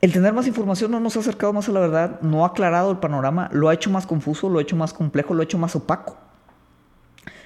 [0.00, 2.90] el tener más información no nos ha acercado más a la verdad, no ha aclarado
[2.90, 5.58] el panorama, lo ha hecho más confuso, lo ha hecho más complejo, lo ha hecho
[5.58, 6.16] más opaco.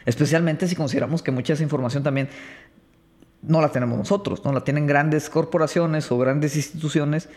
[0.07, 2.29] Especialmente si consideramos que mucha esa información también
[3.42, 7.29] no la tenemos nosotros, no la tienen grandes corporaciones o grandes instituciones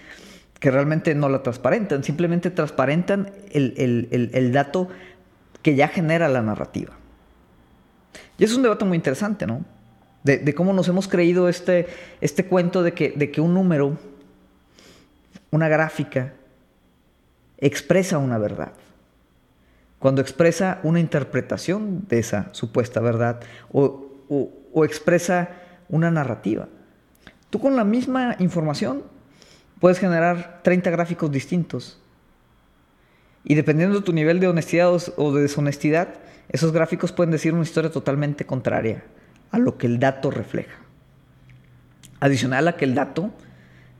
[0.60, 4.90] que realmente no la transparentan, simplemente transparentan el, dato
[5.62, 6.93] que ya genera la narrativa.
[8.38, 9.63] Y es un debate muy interesante, ¿no?
[10.24, 11.88] De, cómo nos hemos creído este,
[12.21, 13.97] este cuento de que, de que un número
[15.52, 16.34] una gráfica,
[17.58, 18.71] expresa una verdad.
[20.00, 24.08] Cuando expresa una interpretación de esa supuesta verdad o,
[24.86, 25.50] expresa
[25.89, 26.67] una narrativa.
[27.50, 29.04] Tú con la misma información
[29.80, 32.01] puedes generar 30 gráficos distintos.
[33.44, 36.16] Y dependiendo de tu nivel de honestidad o de deshonestidad,
[36.50, 39.04] esos gráficos pueden decir una historia totalmente contraria
[39.52, 40.78] a lo que el dato refleja.
[42.20, 43.32] Adicional a que el dato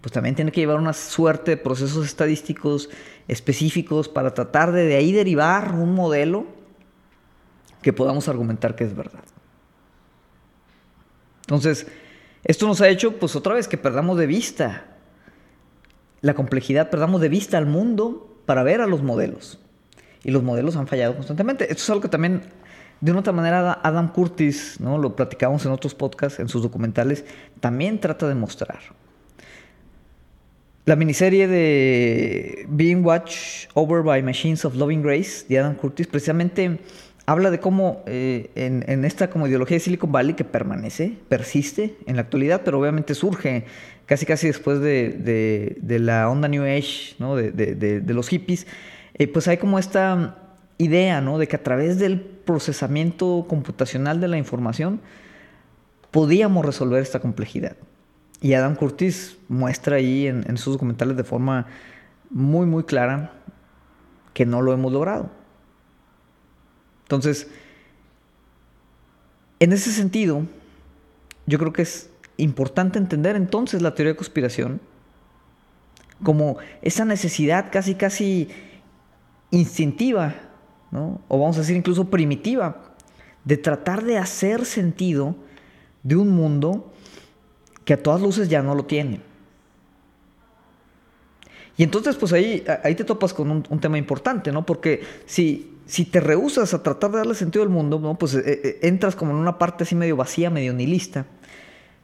[0.02, 2.90] pues también tiene que llevar una suerte de procesos estadísticos
[3.28, 6.48] específicos para tratar de de ahí derivar un modelo
[7.84, 9.24] que podamos argumentar que es verdad.
[11.42, 11.88] Entonces,
[12.44, 14.86] esto nos ha hecho, pues otra vez, que perdamos de vista
[16.22, 19.60] la complejidad, perdamos de vista al mundo para ver a los modelos.
[20.24, 21.64] Y los modelos han fallado constantemente.
[21.66, 22.42] Esto es algo que también,
[23.00, 24.98] de una otra manera, Adam Curtis, ¿no?
[24.98, 27.26] lo platicamos en otros podcasts, en sus documentales,
[27.60, 28.80] también trata de mostrar.
[30.86, 36.80] La miniserie de Being Watched Over by Machines of Loving Grace de Adam Curtis precisamente
[37.26, 42.16] habla de cómo eh, en, esta como ideología de Silicon Valley que permanece, persiste en
[42.16, 43.66] la actualidad, pero obviamente surge
[44.06, 47.36] casi casi después de, la onda New Age, ¿no?
[47.36, 48.68] de, los hippies,
[49.14, 50.38] eh, pues hay como esta
[50.78, 51.38] idea ¿no?
[51.38, 55.00] de que a través del procesamiento computacional de la información
[56.10, 57.78] podíamos resolver esta complejidad.
[58.42, 61.68] Y Adam Curtis muestra ahí en, en sus documentales de forma
[62.32, 63.34] muy, muy clara
[64.34, 65.41] que no lo hemos logrado.
[67.12, 67.50] Entonces,
[69.60, 70.47] en ese sentido,
[71.45, 74.80] yo creo que es importante entender entonces la teoría de conspiración
[76.24, 78.47] como esa necesidad casi, casi
[79.50, 80.36] instintiva,
[80.91, 81.19] ¿no?
[81.28, 82.82] o vamos a decir incluso primitiva,
[83.43, 85.36] de tratar de hacer sentido
[86.04, 86.93] de un mundo
[87.84, 89.19] que a todas luces ya no lo tiene.
[91.76, 94.65] Y entonces, pues ahí, ahí te topas con un, tema importante, ¿no?
[94.65, 98.15] Porque si, si te rehusas a tratar de darle sentido al mundo, ¿no?
[98.15, 101.26] Pues eh, eh, entras como en una parte así medio vacía, medio nihilista.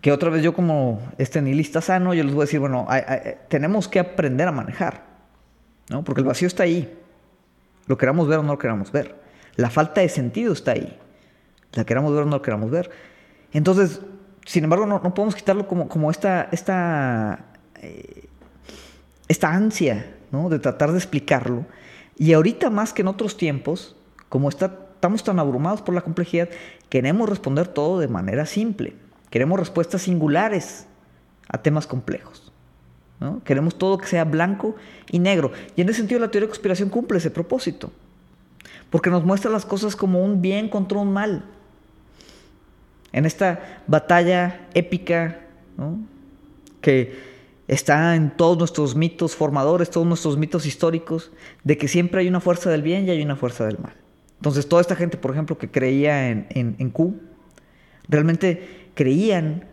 [0.01, 2.87] Que otra vez yo como este nihilista sano, yo les voy a decir, bueno,
[3.49, 5.05] tenemos que aprender a manejar,
[5.89, 6.03] ¿no?
[6.03, 6.93] Porque el vacío está ahí.
[7.87, 9.15] Lo queramos ver o no lo queramos ver.
[9.55, 10.97] La falta de sentido está ahí.
[11.73, 12.91] La queramos ver o no la queramos ver.
[13.53, 14.01] Entonces,
[14.45, 17.45] sin embargo, no, podemos quitarlo como, como esta, esta,
[17.81, 18.27] eh,
[19.27, 20.49] esta ansia ¿no?
[20.49, 21.65] de tratar de explicarlo.
[22.17, 23.95] Y ahorita más que en otros tiempos,
[24.29, 26.49] como está, estamos tan abrumados por la complejidad,
[26.89, 28.95] queremos responder todo de manera simple.
[29.29, 30.87] Queremos respuestas singulares
[31.47, 32.51] a temas complejos.
[33.19, 33.43] ¿no?
[33.43, 34.75] Queremos todo que sea blanco
[35.11, 35.51] y negro.
[35.75, 37.91] Y en ese sentido la teoría de conspiración cumple ese propósito.
[38.89, 41.43] Porque nos muestra las cosas como un bien contra un mal
[43.11, 45.39] en esta batalla épica
[46.81, 47.36] que
[47.67, 51.31] está en todos nuestros mitos formadores, todos nuestros mitos históricos,
[51.63, 53.95] de que siempre hay una fuerza del bien y hay una fuerza del mal.
[54.37, 57.19] Entonces toda esta gente, por ejemplo, que creía en, en Q,
[58.07, 59.65] realmente creían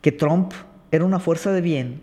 [0.00, 0.52] que Trump
[0.90, 2.02] era una fuerza de bien,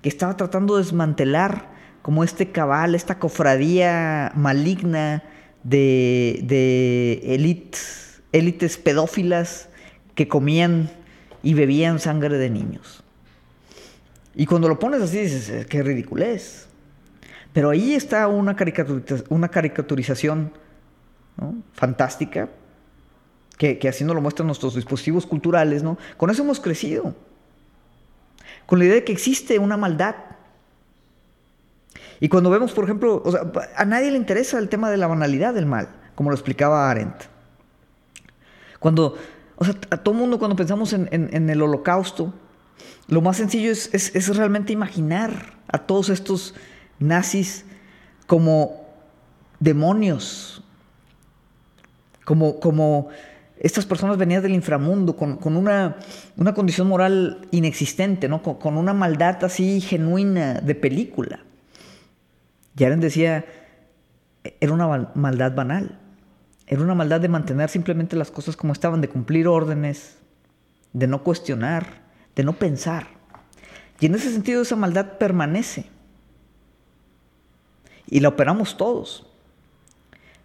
[0.00, 1.70] que estaba tratando de desmantelar
[2.02, 5.22] como este cabal, esta cofradía maligna
[5.62, 9.68] de, de élites, élites pedófilas
[10.14, 10.90] que comían
[11.42, 13.01] y bebían sangre de niños.
[14.34, 16.68] Y cuando lo pones así dices, eh, qué ridiculez.
[17.52, 18.56] Pero ahí está una,
[19.28, 20.52] una caricaturización
[21.74, 22.48] fantástica,
[23.58, 25.98] que, que, así nos lo muestran nuestros dispositivos culturales, ¿no?
[26.16, 27.14] Con eso hemos crecido.
[28.66, 30.14] Con la idea de que existe una maldad.
[32.20, 33.22] Y cuando vemos, por ejemplo,
[33.76, 37.24] a nadie le interesa el tema de la banalidad del mal, como lo explicaba Arendt.
[38.78, 39.16] Cuando
[39.90, 42.34] a todo mundo cuando pensamos en, el holocausto,
[43.08, 46.54] lo más sencillo es, realmente imaginar a todos estos
[46.98, 47.64] nazis
[48.26, 48.86] como
[49.60, 50.62] demonios,
[52.24, 53.08] como, como
[53.58, 55.96] estas personas venían del inframundo, con, una,
[56.54, 58.42] condición moral inexistente, ¿no?
[58.42, 61.40] con, una maldad así genuina de película.
[62.74, 63.44] Yaren decía,
[64.60, 65.98] era una maldad banal.
[66.66, 70.18] Era una maldad de mantener simplemente las cosas como estaban, de cumplir órdenes,
[70.92, 72.02] de no cuestionar,
[72.34, 73.08] de no pensar.
[74.00, 75.86] Y en ese sentido esa maldad permanece.
[78.06, 79.26] Y la operamos todos.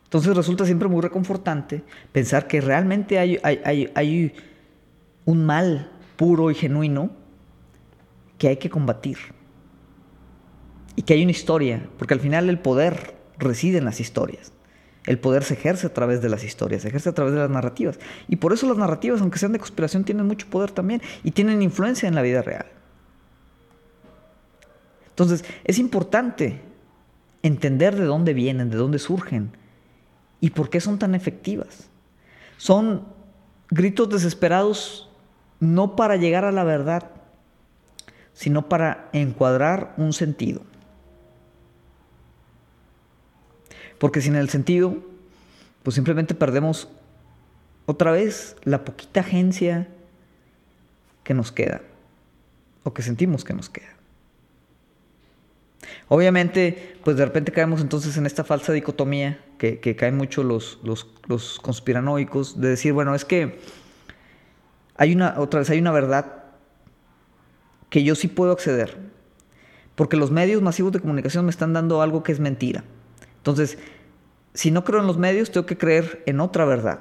[0.04, 4.34] Entonces resulta siempre muy reconfortante pensar que realmente hay, hay, hay,
[5.26, 7.10] un mal puro y genuino
[8.38, 9.18] que hay que combatir.
[10.96, 14.54] Y que hay una historia, porque al final el poder reside en las historias.
[15.08, 17.50] El poder se ejerce a través de las historias, se ejerce a través de las
[17.50, 17.98] narrativas.
[18.28, 21.62] Y por eso las narrativas, aunque sean de conspiración, tienen mucho poder también y tienen
[21.62, 22.68] influencia en la vida real.
[25.08, 26.62] Entonces, es importante
[27.42, 29.52] entender de dónde vienen, de dónde surgen
[30.42, 31.90] y por qué son tan efectivas.
[32.58, 33.08] Son
[33.70, 35.10] gritos desesperados
[35.60, 37.12] no para llegar a la verdad,
[38.34, 40.62] sino para encuadrar un sentido.
[43.98, 44.98] Porque sin el sentido,
[45.84, 46.88] pues simplemente perdemos
[47.86, 49.88] otra vez la poquita agencia
[51.24, 51.82] que nos queda
[52.84, 53.98] o que sentimos que nos queda.
[56.10, 61.08] Obviamente, pues de repente caemos entonces en esta falsa dicotomía que, caen mucho los, los,
[61.28, 63.60] los, conspiranoicos, de decir, bueno, es que
[64.96, 66.44] hay una, otra vez hay una verdad
[67.90, 68.98] que yo sí puedo acceder,
[69.96, 72.84] Porque los medios masivos de comunicación me están dando algo que es mentira.
[73.48, 73.78] Entonces,
[74.54, 77.00] si no creo en los medios, tengo que creer en otra verdad,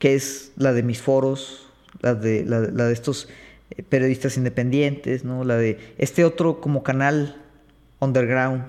[0.00, 1.68] que es la de mis foros,
[2.00, 3.28] la de, la, de estos
[3.70, 5.44] eh, periodistas independientes, ¿no?
[5.44, 7.40] la de este otro como canal
[8.00, 8.64] underground,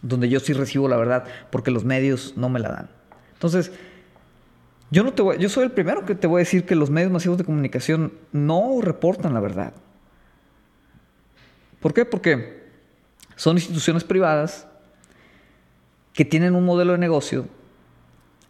[0.00, 2.90] donde yo sí recibo la verdad, porque los medios no me la dan.
[3.32, 3.72] Entonces,
[4.92, 6.88] yo, no te voy, yo soy el primero que te voy a decir que los
[6.88, 9.72] medios masivos de comunicación no reportan la verdad.
[11.80, 12.04] ¿Por qué?
[12.04, 12.62] Porque
[13.34, 14.65] son instituciones privadas
[16.16, 17.46] que tienen un modelo de negocio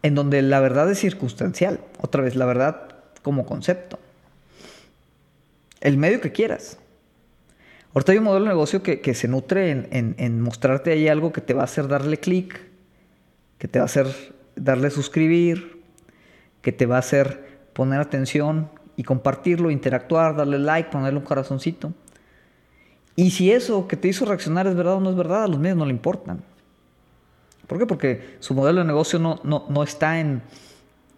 [0.01, 1.81] en donde la verdad es circunstancial.
[1.99, 3.99] Otra vez, la verdad como concepto.
[5.81, 6.79] El medio que quieras.
[7.93, 11.41] Ahorita hay un modelo de negocio que, se nutre en, en, mostrarte ahí algo que
[11.41, 12.61] te va a hacer darle clic,
[13.57, 14.07] que te va a hacer
[14.55, 15.81] darle suscribir,
[16.61, 21.93] que te va a hacer poner atención y compartirlo, interactuar, darle like, ponerle un corazoncito.
[23.15, 25.59] Y si eso que te hizo reaccionar es verdad o no es verdad, a los
[25.59, 26.43] medios no le importan.
[27.67, 27.85] ¿Por qué?
[27.85, 30.41] Porque su modelo de negocio no, no, está en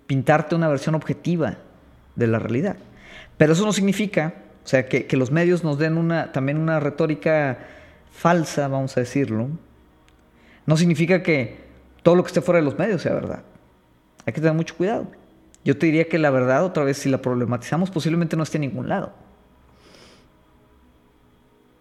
[0.08, 1.58] pintarte una versión objetiva
[2.16, 2.78] de la realidad.
[3.38, 4.34] Pero eso no significa,
[4.66, 7.60] o sea, que, que, los medios nos den una, también una retórica
[8.12, 9.50] falsa, vamos a decirlo.
[10.66, 11.58] No significa que
[12.02, 13.44] todo lo que esté fuera de los medios sea verdad.
[14.26, 15.08] Hay que tener mucho cuidado.
[15.64, 18.62] Yo te diría que la verdad, otra vez, si la problematizamos, posiblemente no esté en
[18.62, 19.14] ningún lado.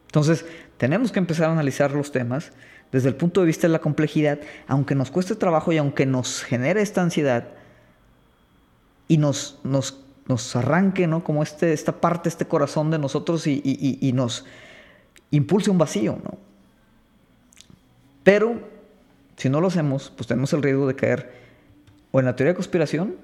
[0.07, 0.45] Entonces,
[0.79, 2.53] tenemos que empezar a analizar los temas
[2.93, 6.43] desde el punto de vista de la complejidad, aunque nos cueste trabajo y aunque nos
[6.43, 7.49] genere esta ansiedad
[9.09, 11.25] y nos, nos, nos arranque, ¿no?
[11.25, 14.45] Como este, esta parte, este corazón de nosotros y, y nos
[15.31, 16.39] impulse un vacío, ¿no?
[18.23, 18.61] Pero
[19.37, 21.33] si no lo hacemos, pues tenemos el riesgo de caer
[22.11, 23.17] o en la teoría de conspiración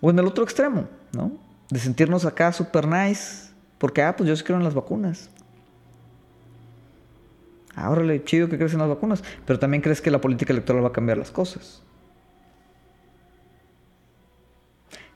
[0.00, 1.32] o en el otro extremo, ¿no?
[1.70, 5.30] De sentirnos acá super nice, porque, ah, pues yo sí creo en las vacunas.
[7.76, 10.82] Ahora le chido que crees en las vacunas, pero también crees que la política electoral
[10.82, 11.82] va a cambiar las cosas.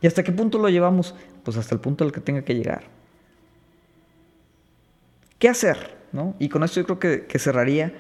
[0.03, 1.15] ¿Y hasta qué punto lo llevamos?
[1.43, 2.85] Pues hasta el punto al que tenga que llegar.
[5.39, 5.97] ¿Qué hacer?
[6.13, 6.37] ¿No?
[6.39, 7.95] Y con esto yo creo que, que cerraría.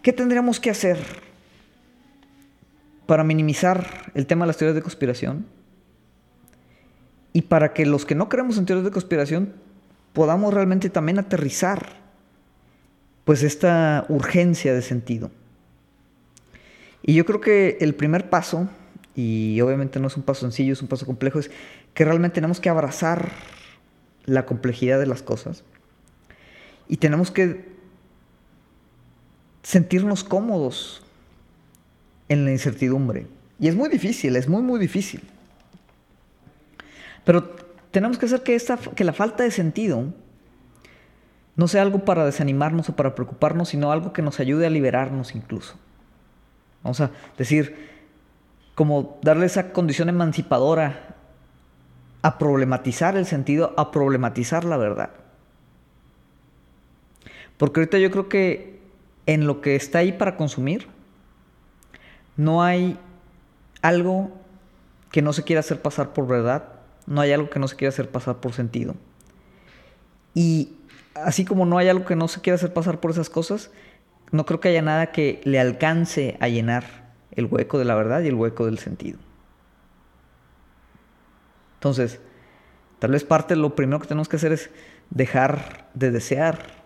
[0.00, 0.98] ¿Qué tendríamos que hacer
[3.06, 5.46] para minimizar el tema de las teorías de conspiración?
[7.34, 9.52] Y para que los que no creemos en teorías de conspiración
[10.14, 12.03] podamos realmente también aterrizar
[13.24, 15.30] pues esta urgencia de sentido.
[17.02, 18.68] Y yo creo que el primer paso,
[19.14, 21.50] y obviamente no es un paso sencillo, es un paso complejo, es
[21.92, 23.30] que realmente tenemos que abrazar
[24.26, 25.64] la complejidad de las cosas
[26.88, 27.74] y tenemos que
[29.62, 31.02] sentirnos cómodos
[32.28, 33.26] en la incertidumbre.
[33.58, 35.22] Y es muy difícil, es muy, muy difícil.
[37.24, 37.54] Pero
[37.90, 40.12] tenemos que hacer que, esta, que la falta de sentido
[41.56, 45.34] no sea algo para desanimarnos o para preocuparnos, sino algo que nos ayude a liberarnos
[45.34, 45.76] incluso.
[46.82, 47.92] Vamos a decir,
[48.74, 51.14] como darle esa condición emancipadora
[52.22, 55.10] a problematizar el sentido, a problematizar la verdad.
[57.56, 58.80] Porque ahorita yo creo que
[59.26, 60.88] en lo que está ahí para consumir,
[62.36, 62.98] no hay
[63.80, 64.32] algo
[65.10, 66.64] que no se quiera hacer pasar por verdad,
[67.06, 68.96] no hay algo que no se quiera hacer pasar por sentido.
[70.34, 70.76] Y
[71.14, 73.70] así como no hay algo que no se quiera hacer pasar por esas cosas,
[74.32, 78.22] no creo que haya nada que le alcance a llenar el hueco de la verdad
[78.22, 79.18] y el hueco del sentido.
[81.74, 82.20] Entonces,
[82.98, 84.70] tal vez parte lo primero que tenemos que hacer es
[85.10, 86.84] dejar de desear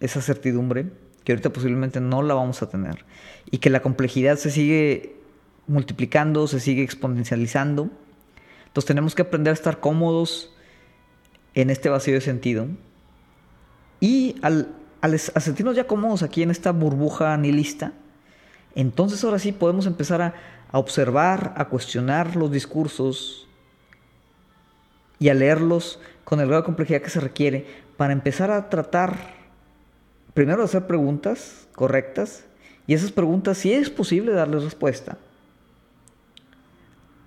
[0.00, 0.86] esa certidumbre,
[1.24, 3.04] que ahorita posiblemente no la vamos a tener,
[3.50, 5.16] y que la complejidad se sigue
[5.66, 7.90] multiplicando, se sigue exponencializando.
[8.66, 10.54] Entonces tenemos que aprender a estar cómodos
[11.54, 12.68] en este vacío de sentido
[14.00, 14.68] y al,
[15.18, 17.92] sentirnos ya cómodos aquí en esta burbuja nihilista,
[18.74, 20.34] entonces ahora sí podemos empezar a,
[20.72, 23.48] observar, a cuestionar los discursos
[25.18, 27.66] y a leerlos con el grado de complejidad que se requiere
[27.96, 29.16] para empezar a tratar,
[30.34, 32.44] primero de hacer preguntas correctas
[32.86, 35.18] y esas preguntas si es posible darles respuesta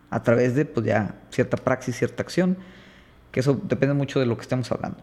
[0.10, 2.58] a través de pues ya cierta praxis, cierta acción,
[3.32, 5.02] que eso depende mucho de lo que estemos hablando.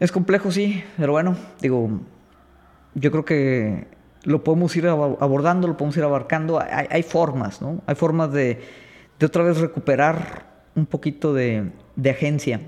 [0.00, 1.88] Es complejo, sí, pero bueno, digo,
[2.94, 3.86] yo creo que
[4.24, 6.60] lo podemos ir abordando, lo podemos ir abarcando.
[6.60, 7.82] Hay, formas, ¿no?
[7.86, 8.60] Hay formas de,
[9.18, 12.60] de, otra vez recuperar un poquito de, de agencia.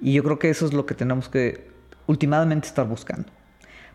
[0.00, 1.70] Y yo creo que eso es lo que tenemos que
[2.06, 3.28] últimamente estar buscando.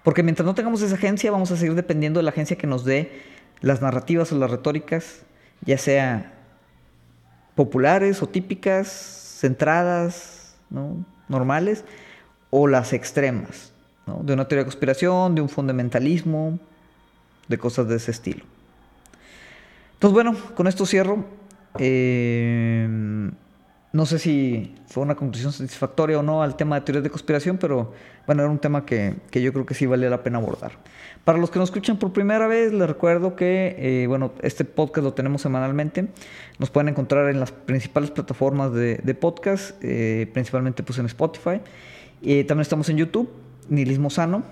[0.03, 2.85] Porque mientras no tengamos esa agencia, vamos a seguir dependiendo de la agencia que nos
[2.85, 3.21] dé
[3.59, 5.23] las narrativas o las retóricas,
[5.65, 6.33] ya sea
[7.55, 8.87] populares o típicas,
[9.39, 11.05] centradas, ¿no?
[11.27, 11.83] normales,
[12.49, 13.71] o las extremas,
[14.05, 16.59] de una teoría de conspiración, de un fundamentalismo,
[17.47, 18.45] de cosas de ese estilo.
[19.93, 21.25] Entonces, bueno, con esto cierro.
[21.79, 22.87] Eh,
[23.93, 27.57] no sé si fue una conclusión satisfactoria o no al tema de teorías de conspiración,
[27.57, 27.93] pero
[28.27, 30.73] bueno, era un tema que, yo creo que sí vale la pena abordar.
[31.23, 35.03] Para los que nos escuchan por primera vez, les recuerdo que eh, bueno, este podcast
[35.03, 36.09] lo tenemos semanalmente.
[36.59, 41.61] Nos pueden encontrar en las principales plataformas de, podcast, eh, principalmente pues en Spotify.
[42.21, 43.29] También estamos en YouTube,
[43.69, 44.43] Nihilismo Sano,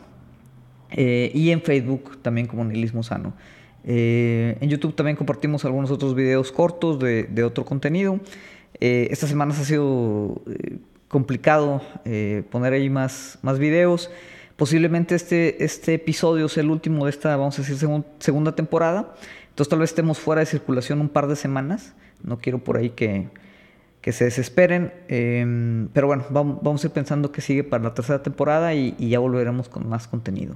[0.92, 3.34] y en Facebook también como Nihilismo Sano.
[3.88, 8.20] Eh, en YouTube también compartimos algunos otros videos cortos de, otro contenido.
[8.80, 11.82] Eh, estas semanas ha sido eh, complicado
[12.50, 14.10] poner ahí más, más videos.
[14.58, 17.78] Posiblemente este, este episodio sea el último de esta, vamos a decir,
[18.20, 19.14] segunda temporada.
[19.50, 21.94] Entonces tal vez estemos fuera de circulación un par de semanas.
[22.24, 23.28] No quiero por ahí que,
[24.12, 24.94] se desesperen.
[25.08, 29.20] Em, pero bueno, vamos, a ir pensando que sigue para la tercera temporada y, ya
[29.20, 30.56] volveremos con más contenido.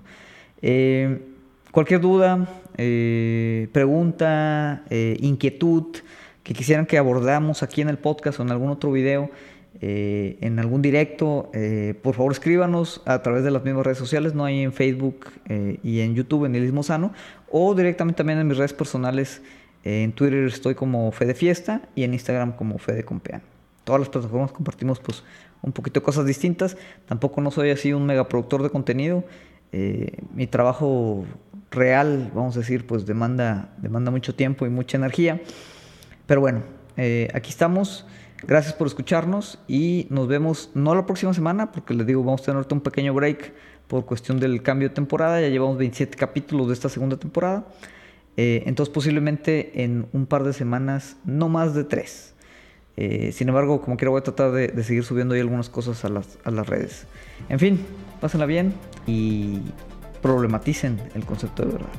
[1.72, 2.48] Cualquier duda,
[2.78, 5.98] eh, pregunta, eh, inquietud
[6.42, 9.30] que quisieran que abordamos aquí en el podcast o en algún otro video,
[9.80, 11.52] eh, en algún directo,
[12.02, 15.28] por favor escríbanos a través de las mismas redes sociales, no hay en Facebook
[15.84, 17.14] y en YouTube en el Sano,
[17.52, 19.44] o directamente también en mis redes personales.
[19.84, 23.42] En Twitter estoy como Fede Fiesta y en Instagram como Fede Compean.
[23.84, 25.24] Todas las plataformas compartimos pues
[25.62, 26.78] un poquito cosas distintas.
[27.06, 29.24] Tampoco no soy así un megaproductor de contenido.
[30.34, 31.26] mi trabajo
[31.72, 35.42] real, vamos a decir, pues demanda, demanda mucho tiempo y mucha energía.
[36.26, 36.64] Pero bueno,
[36.98, 38.06] eh, aquí estamos.
[38.48, 42.46] Gracias por escucharnos y nos vemos no la próxima semana, porque les digo, vamos a
[42.46, 43.54] tener un pequeño break
[43.88, 45.42] por cuestión del cambio de temporada.
[45.42, 47.66] Ya llevamos 27 capítulos de esta segunda temporada.
[48.42, 52.36] Eh, entonces posiblemente en un par de semanas, no más de tres.
[52.96, 56.10] Eh, sin embargo, como quiera voy a tratar de, seguir subiendo ahí algunas cosas a
[56.10, 57.06] las, a las redes.
[57.50, 57.86] En fin,
[58.22, 58.74] pásenla bien
[59.06, 59.60] y
[60.22, 61.90] problematicen el concepto de verdad.